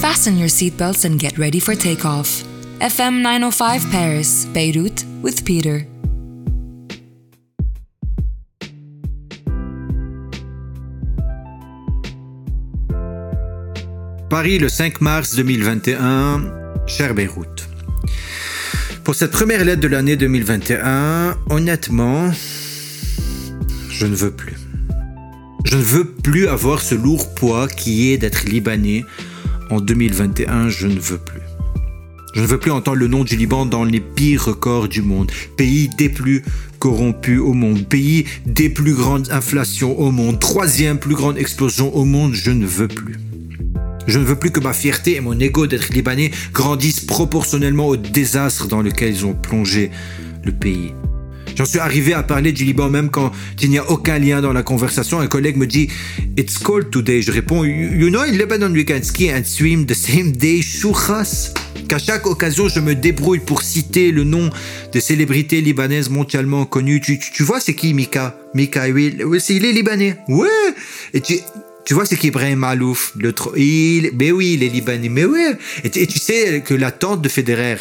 Fasten 0.00 0.38
your 0.38 0.48
seatbelts 0.48 1.04
and 1.04 1.18
get 1.18 1.36
ready 1.38 1.58
for 1.58 1.74
takeoff. 1.74 2.44
FM 2.80 3.20
905 3.20 3.90
Paris, 3.90 4.46
Beirut, 4.54 5.04
with 5.22 5.44
Peter. 5.44 5.88
Paris 14.30 14.58
le 14.60 14.68
5 14.68 15.00
mars 15.00 15.34
2021, 15.34 16.86
cher 16.86 17.12
Beyrouth. 17.12 17.68
Pour 19.02 19.16
cette 19.16 19.32
première 19.32 19.64
lettre 19.64 19.80
de 19.80 19.88
l'année 19.88 20.14
2021, 20.14 21.36
honnêtement, 21.50 22.30
je 23.90 24.06
ne 24.06 24.14
veux 24.14 24.30
plus. 24.30 24.54
Je 25.64 25.76
ne 25.76 25.82
veux 25.82 26.04
plus 26.04 26.46
avoir 26.46 26.82
ce 26.82 26.94
lourd 26.94 27.34
poids 27.34 27.66
qui 27.66 28.12
est 28.12 28.18
d'être 28.18 28.44
libanais. 28.44 29.04
En 29.70 29.80
2021, 29.80 30.68
je 30.68 30.86
ne 30.86 30.98
veux 30.98 31.18
plus. 31.18 31.42
Je 32.34 32.40
ne 32.40 32.46
veux 32.46 32.58
plus 32.58 32.70
entendre 32.70 32.96
le 32.96 33.08
nom 33.08 33.24
du 33.24 33.36
Liban 33.36 33.66
dans 33.66 33.84
les 33.84 34.00
pires 34.00 34.46
records 34.46 34.88
du 34.88 35.02
monde. 35.02 35.30
Pays 35.56 35.88
des 35.98 36.08
plus 36.08 36.42
corrompus 36.78 37.40
au 37.40 37.52
monde. 37.52 37.86
Pays 37.86 38.26
des 38.46 38.68
plus 38.68 38.94
grandes 38.94 39.30
inflations 39.30 39.98
au 39.98 40.10
monde. 40.10 40.38
Troisième 40.38 40.98
plus 40.98 41.14
grande 41.14 41.36
explosion 41.36 41.94
au 41.94 42.04
monde. 42.04 42.34
Je 42.34 42.50
ne 42.50 42.64
veux 42.64 42.88
plus. 42.88 43.16
Je 44.06 44.18
ne 44.18 44.24
veux 44.24 44.36
plus 44.36 44.50
que 44.50 44.60
ma 44.60 44.72
fierté 44.72 45.16
et 45.16 45.20
mon 45.20 45.38
ego 45.38 45.66
d'être 45.66 45.92
libanais 45.92 46.30
grandissent 46.52 47.00
proportionnellement 47.00 47.88
au 47.88 47.96
désastre 47.96 48.68
dans 48.68 48.80
lequel 48.80 49.10
ils 49.10 49.26
ont 49.26 49.34
plongé 49.34 49.90
le 50.44 50.52
pays. 50.52 50.94
J'en 51.58 51.64
suis 51.64 51.80
arrivé 51.80 52.14
à 52.14 52.22
parler 52.22 52.52
du 52.52 52.64
Liban 52.64 52.88
même 52.88 53.10
quand 53.10 53.32
il 53.60 53.70
n'y 53.70 53.78
a 53.78 53.90
aucun 53.90 54.20
lien 54.20 54.40
dans 54.40 54.52
la 54.52 54.62
conversation. 54.62 55.18
Un 55.18 55.26
collègue 55.26 55.56
me 55.56 55.66
dit 55.66 55.88
It's 56.36 56.56
cold 56.56 56.88
today. 56.90 57.20
Je 57.20 57.32
réponds 57.32 57.64
You 57.64 58.10
know, 58.10 58.20
in 58.20 58.36
Lebanon 58.36 58.72
we 58.72 58.84
can 58.84 59.02
ski 59.02 59.32
and 59.32 59.42
swim 59.44 59.84
the 59.84 59.94
same 59.94 60.30
day. 60.30 60.62
Chouchas. 60.62 61.52
Qu'à 61.88 61.98
chaque 61.98 62.28
occasion, 62.28 62.68
je 62.68 62.78
me 62.78 62.94
débrouille 62.94 63.40
pour 63.40 63.62
citer 63.62 64.12
le 64.12 64.22
nom 64.22 64.50
de 64.92 65.00
célébrités 65.00 65.60
libanaises 65.60 66.10
mondialement 66.10 66.64
connues. 66.64 67.00
Tu, 67.00 67.42
vois, 67.42 67.58
c'est 67.58 67.74
qui 67.74 67.92
Mika? 67.92 68.38
Mika, 68.54 68.88
oui, 68.90 69.16
il 69.48 69.64
est 69.64 69.72
libanais. 69.72 70.16
Ouais. 70.28 70.48
Et 71.12 71.20
tu, 71.20 71.40
tu 71.88 71.94
vois, 71.94 72.04
c'est 72.04 72.18
qu'Ibrahim 72.18 72.58
Malouf, 72.58 73.14
le 73.16 73.32
il, 73.56 74.10
mais 74.12 74.30
oui, 74.30 74.58
il 74.60 74.70
libanais, 74.70 75.08
mais 75.08 75.24
oui. 75.24 75.42
Et, 75.84 75.88
tu 75.88 76.18
sais 76.18 76.60
que 76.60 76.74
la 76.74 76.90
tante 76.90 77.22
de 77.22 77.30
Federer, 77.30 77.76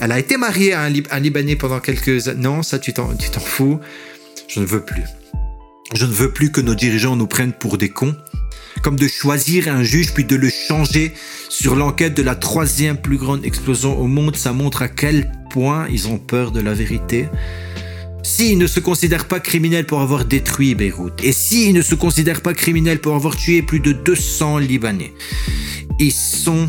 elle 0.00 0.12
a 0.12 0.18
été 0.18 0.38
mariée 0.38 0.72
à 0.72 0.84
un, 0.84 0.88
Libanais 0.88 1.56
pendant 1.56 1.78
quelques 1.78 2.28
années. 2.28 2.40
Non, 2.40 2.62
ça, 2.62 2.78
tu 2.78 2.94
t'en 2.94 3.12
fous. 3.38 3.78
Je 4.48 4.60
ne 4.60 4.64
veux 4.64 4.80
plus. 4.80 5.02
Je 5.92 6.06
ne 6.06 6.10
veux 6.10 6.32
plus 6.32 6.50
que 6.50 6.62
nos 6.62 6.74
dirigeants 6.74 7.16
nous 7.16 7.26
prennent 7.26 7.52
pour 7.52 7.76
des 7.76 7.90
cons. 7.90 8.16
Comme 8.82 8.96
de 8.96 9.08
choisir 9.08 9.68
un 9.68 9.82
juge 9.82 10.14
puis 10.14 10.24
de 10.24 10.36
le 10.36 10.48
changer 10.48 11.12
sur 11.50 11.76
l'enquête 11.76 12.14
de 12.14 12.22
la 12.22 12.36
troisième 12.36 12.96
plus 12.96 13.18
grande 13.18 13.44
explosion 13.44 14.00
au 14.00 14.06
monde, 14.06 14.36
ça 14.36 14.54
montre 14.54 14.80
à 14.80 14.88
quel 14.88 15.30
point 15.50 15.86
ils 15.90 16.08
ont 16.08 16.16
peur 16.16 16.50
de 16.50 16.62
la 16.62 16.72
vérité. 16.72 17.28
S'ils 18.22 18.58
ne 18.58 18.66
se 18.66 18.80
considèrent 18.80 19.26
pas 19.26 19.40
criminels 19.40 19.86
pour 19.86 20.00
avoir 20.00 20.24
détruit 20.24 20.74
Beyrouth, 20.74 21.22
et 21.22 21.32
s'ils 21.32 21.74
ne 21.74 21.82
se 21.82 21.94
considèrent 21.94 22.42
pas 22.42 22.54
criminels 22.54 23.00
pour 23.00 23.14
avoir 23.14 23.36
tué 23.36 23.62
plus 23.62 23.80
de 23.80 23.92
200 23.92 24.58
Libanais, 24.58 25.12
ils 25.98 26.12
sont 26.12 26.68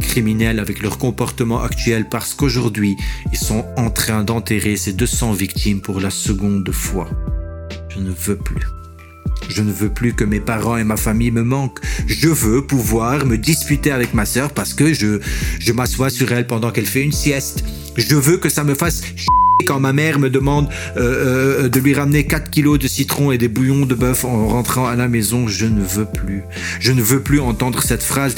criminels 0.00 0.58
avec 0.58 0.82
leur 0.82 0.98
comportement 0.98 1.62
actuel 1.62 2.08
parce 2.10 2.34
qu'aujourd'hui, 2.34 2.96
ils 3.32 3.38
sont 3.38 3.64
en 3.76 3.90
train 3.90 4.24
d'enterrer 4.24 4.76
ces 4.76 4.92
200 4.92 5.32
victimes 5.32 5.80
pour 5.80 6.00
la 6.00 6.10
seconde 6.10 6.70
fois. 6.72 7.08
Je 7.88 8.00
ne 8.00 8.10
veux 8.10 8.36
plus. 8.36 8.66
Je 9.48 9.62
ne 9.62 9.72
veux 9.72 9.88
plus 9.88 10.14
que 10.14 10.24
mes 10.24 10.40
parents 10.40 10.76
et 10.76 10.84
ma 10.84 10.96
famille 10.96 11.30
me 11.30 11.42
manquent. 11.42 11.80
Je 12.06 12.28
veux 12.28 12.62
pouvoir 12.66 13.26
me 13.26 13.36
disputer 13.36 13.90
avec 13.90 14.14
ma 14.14 14.24
sœur 14.24 14.52
parce 14.52 14.74
que 14.74 14.92
je, 14.92 15.20
je 15.58 15.72
m'assois 15.72 16.10
sur 16.10 16.30
elle 16.32 16.46
pendant 16.46 16.70
qu'elle 16.70 16.86
fait 16.86 17.02
une 17.02 17.12
sieste. 17.12 17.64
Je 17.96 18.14
veux 18.14 18.36
que 18.36 18.48
ça 18.48 18.64
me 18.64 18.74
fasse 18.74 19.02
quand 19.64 19.80
ma 19.80 19.92
mère 19.92 20.18
me 20.18 20.30
demande 20.30 20.68
euh, 20.96 21.64
euh, 21.64 21.68
de 21.68 21.80
lui 21.80 21.94
ramener 21.94 22.24
4 22.24 22.50
kilos 22.50 22.78
de 22.78 22.88
citron 22.88 23.32
et 23.32 23.38
des 23.38 23.48
bouillons 23.48 23.86
de 23.86 23.94
bœuf 23.94 24.24
en 24.24 24.48
rentrant 24.48 24.86
à 24.86 24.96
la 24.96 25.08
maison, 25.08 25.48
je 25.48 25.66
ne 25.66 25.82
veux 25.82 26.04
plus. 26.04 26.42
Je 26.80 26.92
ne 26.92 27.02
veux 27.02 27.20
plus 27.20 27.40
entendre 27.40 27.82
cette 27.82 28.02
phrase. 28.02 28.34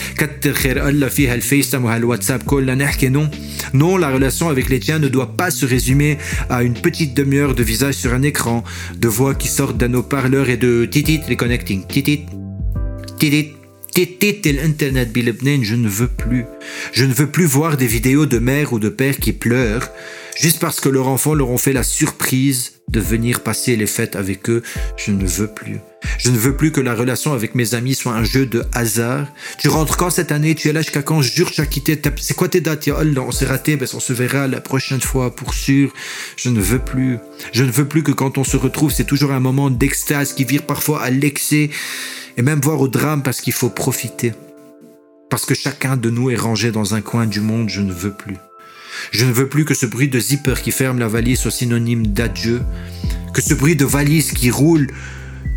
Non, 3.74 3.96
la 3.96 4.10
relation 4.10 4.48
avec 4.48 4.69
les 4.69 4.80
tiens 4.80 4.98
ne 4.98 5.08
doit 5.08 5.36
pas 5.36 5.50
se 5.50 5.66
résumer 5.66 6.19
à 6.50 6.62
une 6.62 6.74
petite 6.74 7.14
demi-heure 7.14 7.54
de 7.54 7.62
visage 7.62 7.94
sur 7.94 8.12
un 8.12 8.22
écran, 8.22 8.64
de 8.96 9.08
voix 9.08 9.34
qui 9.34 9.48
sortent 9.48 9.76
d'un 9.76 9.94
haut-parleur 9.94 10.48
et 10.48 10.56
de 10.56 10.84
titit 10.84 11.20
les 11.28 11.36
connecting. 11.36 11.86
Titit, 11.86 12.26
titit. 13.92 14.19
Titit 14.19 14.53
l'internet 14.53 15.10
je 15.62 15.75
ne 15.75 15.88
veux 15.88 16.08
plus. 16.08 16.44
Je 16.92 17.04
ne 17.04 17.12
veux 17.12 17.26
plus 17.26 17.47
voir 17.47 17.76
des 17.76 17.86
vidéos 17.86 18.26
de 18.26 18.38
mère 18.38 18.72
ou 18.72 18.78
de 18.78 18.88
père 18.88 19.16
qui 19.16 19.32
pleurent 19.32 19.88
juste 20.36 20.60
parce 20.60 20.80
que 20.80 20.88
leur 20.88 21.08
enfant 21.08 21.34
leur 21.34 21.50
ont 21.50 21.58
fait 21.58 21.72
la 21.72 21.82
surprise 21.82 22.72
de 22.88 23.00
venir 23.00 23.41
passer 23.41 23.76
les 23.76 23.86
fêtes 23.86 24.16
avec 24.16 24.48
eux. 24.48 24.62
Je 24.97 25.12
ne 25.12 25.26
veux 25.26 25.48
plus. 25.48 25.78
Je 26.19 26.31
ne 26.31 26.36
veux 26.36 26.56
plus 26.56 26.72
que 26.72 26.81
la 26.81 26.94
relation 26.94 27.32
avec 27.32 27.54
mes 27.54 27.75
amis 27.75 27.94
soit 27.94 28.12
un 28.12 28.25
jeu 28.25 28.47
de 28.47 28.64
hasard. 28.75 29.26
Tu 29.58 29.69
rentres 29.69 29.97
quand 29.97 30.10
cette 30.10 30.32
année? 30.32 30.54
Tu 30.54 30.69
es 30.69 30.72
là 30.72 30.82
jusqu'à 30.82 31.02
quand? 31.02 31.22
Je 31.22 31.32
jure, 31.32 31.50
as 31.58 31.66
quitté. 31.66 32.00
C'est 32.20 32.34
quoi 32.34 32.48
tes 32.48 32.60
dates? 32.60 32.88
On 32.88 33.31
s'est 33.31 33.47
raté, 33.47 33.76
ben 33.76 33.88
on 33.94 34.00
se 34.00 34.12
verra 34.12 34.47
la 34.48 34.60
prochaine 34.60 35.00
fois 35.00 35.34
pour 35.34 35.54
sûr. 35.54 35.92
Je 36.36 36.48
ne 36.48 36.60
veux 36.60 36.78
plus. 36.78 37.19
Je 37.52 37.64
ne 37.64 37.70
veux 37.70 37.86
plus 37.86 38.02
que 38.02 38.12
quand 38.12 38.38
on 38.38 38.44
se 38.44 38.56
retrouve, 38.56 38.92
c'est 38.92 39.04
toujours 39.04 39.32
un 39.32 39.41
moment 39.41 39.70
d'extase 39.70 40.32
qui 40.32 40.44
vire 40.44 40.62
parfois 40.62 41.02
à 41.02 41.10
l'excès 41.10 41.70
et 42.37 42.43
même 42.43 42.60
voir 42.60 42.81
au 42.81 42.88
drame 42.88 43.22
parce 43.22 43.41
qu'il 43.41 43.53
faut 43.53 43.70
profiter. 43.70 44.32
Parce 45.31 45.47
que 45.47 45.54
chacun 45.54 45.97
de 45.97 46.10
nous 46.10 46.31
est 46.31 46.37
rangé 46.37 46.72
dans 46.72 46.94
un 46.94 47.00
coin 47.00 47.26
du 47.26 47.41
monde, 47.41 47.69
je 47.69 47.81
ne 47.81 47.93
veux 47.93 48.12
plus. 48.12 48.37
Je 49.10 49.25
ne 49.25 49.32
veux 49.32 49.48
plus 49.48 49.65
que 49.65 49.75
ce 49.75 49.87
bruit 49.87 50.09
de 50.09 50.20
zipper 50.20 50.54
qui 50.62 50.70
ferme 50.70 50.98
la 50.98 51.09
valise 51.09 51.41
soit 51.41 51.50
synonyme 51.50 52.06
d'adieu, 52.06 52.60
que 53.32 53.43
ce 53.43 53.54
bruit 53.54 53.76
de 53.76 53.84
valise 53.84 54.32
qui 54.32 54.50
roule 54.50 54.88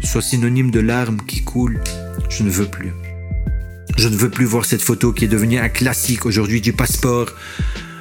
soit 0.02 0.22
synonyme 0.22 0.72
de 0.72 0.80
larmes 0.80 1.22
qui 1.28 1.44
coulent. 1.44 1.81
Je 2.30 2.44
ne 2.44 2.50
veux 2.50 2.68
plus. 2.68 2.94
Je 3.97 4.07
ne 4.07 4.16
veux 4.16 4.30
plus 4.30 4.46
voir 4.46 4.66
cette 4.66 4.81
photo 4.81 5.13
qui 5.13 5.25
est 5.25 5.30
devenue 5.30 5.57
un 5.57 5.69
classique 5.69 6.25
aujourd'hui 6.25 6.62
du 6.62 6.74
passeport, 6.74 7.30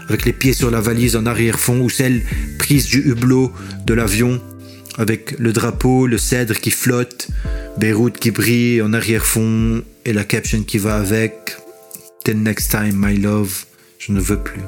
avec 0.09 0.25
les 0.25 0.33
pieds 0.33 0.53
sur 0.53 0.71
la 0.71 0.81
valise 0.81 1.17
en 1.17 1.27
arrière-fond, 1.27 1.81
ou 1.81 1.89
celle 1.89 2.23
prise 2.59 2.87
du 2.87 3.01
hublot 3.01 3.53
de 3.87 3.95
l'avion, 3.95 4.41
avec 4.99 5.37
le 5.39 5.53
drapeau, 5.53 6.06
le 6.06 6.19
cèdre 6.19 6.56
qui 6.59 6.71
flotte, 6.71 7.29
Beyrouth 7.79 8.19
qui 8.19 8.31
brille 8.31 8.83
en 8.83 8.93
arrière-fond, 8.93 9.83
et 10.05 10.12
la 10.12 10.25
caption 10.25 10.62
qui 10.62 10.79
va 10.79 10.97
avec. 10.97 11.57
Till 12.25 12.43
next 12.43 12.71
time, 12.71 12.95
my 12.95 13.17
love. 13.17 13.65
Je 13.99 14.12
ne 14.12 14.21
veux 14.21 14.39
plus. 14.39 14.62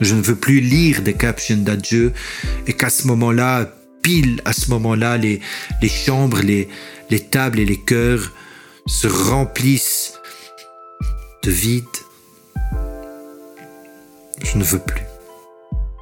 Je 0.00 0.14
ne 0.14 0.22
veux 0.22 0.34
plus 0.34 0.60
lire 0.60 1.02
des 1.02 1.14
captions 1.14 1.56
d'adieu 1.56 2.12
et 2.66 2.72
qu'à 2.72 2.90
ce 2.90 3.06
moment-là, 3.06 3.72
pile 4.02 4.42
à 4.44 4.52
ce 4.52 4.70
moment-là, 4.70 5.16
les, 5.16 5.40
les 5.80 5.88
chambres, 5.88 6.40
les, 6.42 6.68
les 7.10 7.20
tables 7.20 7.60
et 7.60 7.64
les 7.64 7.78
cœurs 7.78 8.32
se 8.86 9.06
remplissent 9.06 10.14
de 11.44 11.50
vide. 11.50 11.84
Je 14.42 14.58
ne 14.58 14.64
veux 14.64 14.80
plus. 14.80 15.04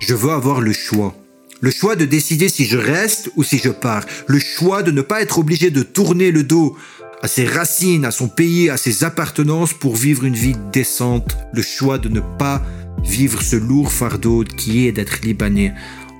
Je 0.00 0.14
veux 0.14 0.30
avoir 0.30 0.60
le 0.60 0.72
choix. 0.72 1.14
Le 1.62 1.70
choix 1.70 1.94
de 1.94 2.04
décider 2.04 2.48
si 2.48 2.64
je 2.64 2.76
reste 2.76 3.30
ou 3.36 3.44
si 3.44 3.56
je 3.58 3.68
pars. 3.68 4.04
Le 4.26 4.40
choix 4.40 4.82
de 4.82 4.90
ne 4.90 5.00
pas 5.00 5.22
être 5.22 5.38
obligé 5.38 5.70
de 5.70 5.84
tourner 5.84 6.32
le 6.32 6.42
dos 6.42 6.76
à 7.22 7.28
ses 7.28 7.46
racines, 7.46 8.04
à 8.04 8.10
son 8.10 8.26
pays, 8.26 8.68
à 8.68 8.76
ses 8.76 9.04
appartenances 9.04 9.72
pour 9.72 9.94
vivre 9.94 10.24
une 10.24 10.34
vie 10.34 10.56
décente. 10.72 11.36
Le 11.52 11.62
choix 11.62 11.98
de 11.98 12.08
ne 12.08 12.18
pas 12.18 12.62
vivre 13.04 13.40
ce 13.42 13.54
lourd 13.54 13.92
fardeau 13.92 14.42
qui 14.42 14.88
est 14.88 14.92
d'être 14.92 15.20
libanais 15.22 15.72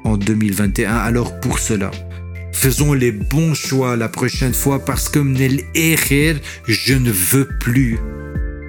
en 0.04 0.16
2021. 0.16 0.94
Alors 0.94 1.40
pour 1.40 1.58
cela, 1.58 1.90
faisons 2.52 2.92
les 2.92 3.10
bons 3.10 3.54
choix 3.54 3.96
la 3.96 4.08
prochaine 4.08 4.54
fois 4.54 4.84
parce 4.84 5.08
que 5.08 5.18
je 6.68 6.94
ne 6.94 7.10
veux 7.10 7.48
plus 7.58 7.98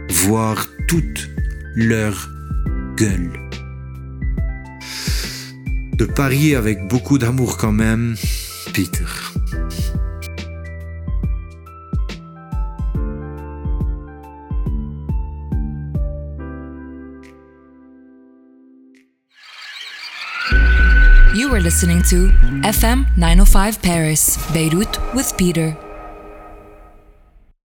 voir 0.09 0.67
toute 0.88 1.29
leur 1.75 2.31
gueule. 2.97 3.42
De 5.93 6.05
Paris 6.05 6.55
avec 6.55 6.87
beaucoup 6.87 7.17
d'amour 7.17 7.57
quand 7.57 7.72
même, 7.72 8.16
Peter. 8.73 9.05
You 21.35 21.49
are 21.53 21.59
listening 21.59 22.01
to 22.09 22.29
FM 22.63 23.05
905 23.17 23.81
Paris, 23.81 24.37
Beirut 24.53 24.99
with 25.16 25.35
Peter. 25.37 25.75